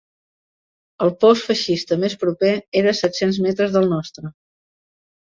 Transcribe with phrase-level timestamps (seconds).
[1.07, 4.33] El post feixista més proper era a set-cents metres del nostre